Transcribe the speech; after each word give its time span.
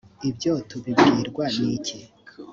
ibyo 0.29 0.53
tubibwirwa 0.69 1.45
n 1.57 1.59
iki 1.75 1.97